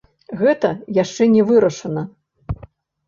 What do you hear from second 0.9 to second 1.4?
яшчэ